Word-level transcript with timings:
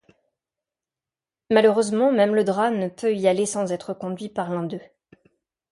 Malheureusement 1.51 2.11
même 2.11 2.33
le 2.33 2.43
drap 2.43 2.71
ne 2.73 2.87
peut 2.89 3.13
y 3.15 3.27
aller 3.27 3.45
sans 3.45 3.71
être 3.71 3.93
conduit 3.93 4.29
par 4.29 4.49
l'un 4.49 4.63
d'eux. 4.63 4.81